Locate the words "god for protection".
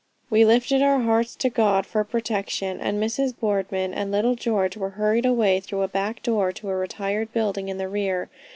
1.51-2.79